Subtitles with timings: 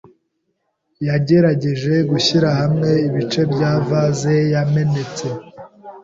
[1.07, 5.25] Yagerageje gushyira hamwe ibice bya vase yamenetse.